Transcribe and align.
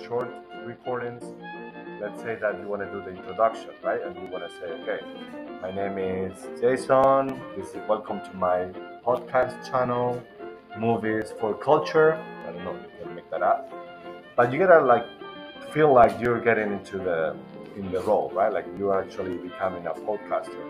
short 0.00 0.32
recordings. 0.64 1.22
Let's 2.00 2.20
say 2.22 2.36
that 2.40 2.58
you 2.58 2.66
want 2.66 2.82
to 2.82 2.90
do 2.90 3.02
the 3.02 3.10
introduction, 3.10 3.70
right? 3.84 4.02
And 4.02 4.16
you 4.16 4.28
want 4.32 4.44
to 4.48 4.50
say, 4.58 4.66
okay, 4.82 5.00
my 5.60 5.70
name 5.70 5.98
is 5.98 6.48
Jason. 6.60 7.40
This 7.56 7.68
is 7.68 7.80
welcome 7.88 8.20
to 8.20 8.32
my 8.34 8.66
podcast 9.06 9.68
channel, 9.68 10.22
Movies 10.78 11.34
for 11.38 11.54
Culture. 11.54 12.14
I 12.46 12.52
don't 12.52 12.64
know, 12.64 12.72
you 12.72 13.04
can 13.04 13.14
make 13.14 13.30
that 13.30 13.42
up. 13.42 13.70
But 14.34 14.52
you 14.52 14.58
gotta 14.58 14.84
like 14.84 15.04
feel 15.72 15.92
like 15.92 16.18
you're 16.20 16.40
getting 16.40 16.72
into 16.72 16.98
the 16.98 17.36
in 17.76 17.90
the 17.92 18.00
role, 18.00 18.30
right? 18.34 18.52
Like 18.52 18.66
you're 18.78 18.98
actually 18.98 19.36
becoming 19.36 19.86
a 19.86 19.92
podcaster. 19.92 20.64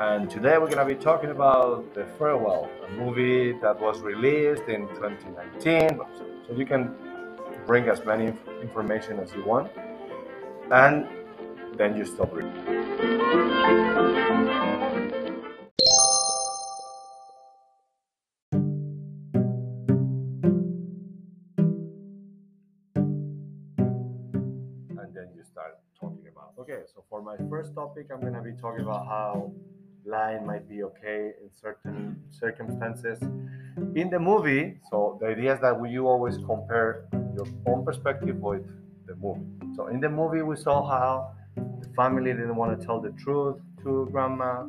And 0.00 0.30
today 0.30 0.58
we're 0.58 0.70
gonna 0.70 0.84
be 0.84 0.94
talking 0.94 1.30
about 1.30 1.92
The 1.94 2.06
Farewell, 2.18 2.70
a 2.86 2.92
movie 2.92 3.52
that 3.60 3.80
was 3.80 4.00
released 4.00 4.68
in 4.68 4.86
2019. 4.88 6.00
So 6.46 6.54
you 6.54 6.64
can 6.64 6.94
bring 7.68 7.86
as 7.90 8.02
many 8.06 8.32
information 8.62 9.20
as 9.20 9.30
you 9.34 9.44
want, 9.44 9.70
and 10.72 11.06
then 11.76 11.94
you 11.98 12.06
stop 12.06 12.32
reading. 12.34 12.50
And 24.96 25.14
then 25.14 25.28
you 25.36 25.44
start 25.44 25.78
talking 26.00 26.24
about. 26.32 26.54
Okay, 26.58 26.80
so 26.86 27.04
for 27.10 27.20
my 27.20 27.36
first 27.50 27.74
topic, 27.74 28.06
I'm 28.10 28.22
gonna 28.22 28.40
be 28.40 28.52
talking 28.58 28.80
about 28.80 29.06
how 29.06 29.52
lying 30.06 30.46
might 30.46 30.66
be 30.70 30.84
okay 30.84 31.34
in 31.42 31.50
certain 31.52 32.16
circumstances. 32.30 33.18
In 33.94 34.08
the 34.08 34.18
movie, 34.18 34.80
so 34.88 35.18
the 35.20 35.26
idea 35.26 35.52
is 35.52 35.60
that 35.60 35.78
you 35.90 36.08
always 36.08 36.38
compare 36.38 37.04
your 37.38 37.46
own 37.66 37.84
perspective 37.84 38.36
with 38.36 38.66
the 39.06 39.14
movie. 39.16 39.46
So 39.76 39.86
in 39.88 40.00
the 40.00 40.08
movie, 40.08 40.42
we 40.42 40.56
saw 40.56 40.76
how 40.94 41.32
the 41.56 41.88
family 41.94 42.32
didn't 42.32 42.56
want 42.56 42.78
to 42.78 42.86
tell 42.86 43.00
the 43.00 43.12
truth 43.24 43.56
to 43.82 44.08
grandma 44.12 44.66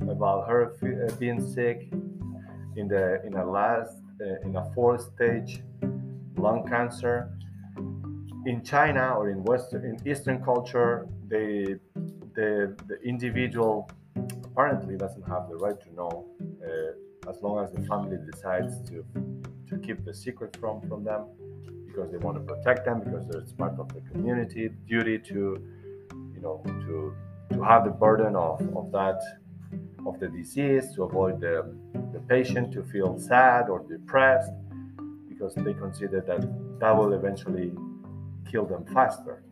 about 0.00 0.48
her 0.48 0.60
uh, 0.82 1.14
being 1.16 1.40
sick 1.54 1.88
in 2.76 2.88
the 2.88 3.04
in 3.26 3.34
a 3.34 3.44
last 3.44 3.96
uh, 4.20 4.46
in 4.46 4.56
a 4.56 4.64
fourth 4.74 5.02
stage 5.14 5.62
lung 6.36 6.66
cancer. 6.66 7.30
In 8.46 8.62
China 8.64 9.14
or 9.18 9.28
in 9.30 9.38
Western 9.44 9.84
in 9.90 9.96
Eastern 10.10 10.38
culture, 10.42 11.06
they 11.28 11.76
the 12.36 12.76
the 12.90 12.96
individual 13.12 13.90
apparently 14.44 14.96
doesn't 14.96 15.26
have 15.34 15.48
the 15.48 15.56
right 15.56 15.78
to 15.84 15.90
know 15.98 16.14
uh, 16.66 17.30
as 17.30 17.36
long 17.42 17.62
as 17.64 17.70
the 17.72 17.82
family 17.82 18.18
decides 18.30 18.74
to 18.88 19.04
to 19.68 19.74
keep 19.84 19.98
the 20.04 20.14
secret 20.24 20.56
from 20.60 20.80
from 20.88 21.04
them 21.04 21.22
because 21.90 22.10
they 22.10 22.18
want 22.18 22.36
to 22.36 22.54
protect 22.54 22.84
them 22.84 23.00
because 23.00 23.28
it's 23.34 23.52
part 23.52 23.78
of 23.78 23.88
the 23.94 24.00
community 24.12 24.70
duty 24.88 25.18
to 25.18 25.60
you 26.34 26.40
know 26.40 26.62
to 26.86 27.14
to 27.52 27.62
have 27.62 27.84
the 27.84 27.90
burden 27.90 28.36
of, 28.36 28.60
of 28.76 28.92
that 28.92 29.20
of 30.06 30.18
the 30.20 30.28
disease 30.28 30.94
to 30.94 31.02
avoid 31.02 31.40
the, 31.40 31.74
the 32.12 32.20
patient 32.20 32.72
to 32.72 32.82
feel 32.84 33.18
sad 33.18 33.68
or 33.68 33.80
depressed 33.80 34.52
because 35.28 35.54
they 35.56 35.74
consider 35.74 36.20
that 36.20 36.40
that 36.80 36.96
will 36.96 37.12
eventually 37.12 37.72
kill 38.50 38.64
them 38.64 38.84
faster 38.94 39.42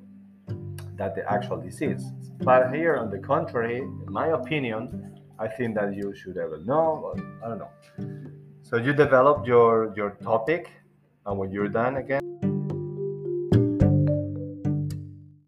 than 0.47 1.12
the 1.15 1.25
actual 1.31 1.60
disease. 1.60 2.03
But 2.41 2.75
here 2.75 2.97
on 2.97 3.10
the 3.10 3.19
contrary 3.19 3.78
in 3.78 4.12
my 4.20 4.28
opinion 4.28 5.05
i 5.38 5.47
think 5.47 5.75
that 5.75 5.94
you 5.94 6.15
should 6.15 6.37
ever 6.37 6.59
know 6.65 7.15
i 7.44 7.49
don't 7.49 7.59
know. 7.59 7.75
So 8.62 8.76
you 8.76 8.93
developed 8.93 9.47
your 9.47 9.93
your 9.97 10.10
topic 10.22 10.70
and 11.28 11.39
when 11.39 11.53
you're 11.53 11.69
done 11.69 11.99
again, 11.99 12.47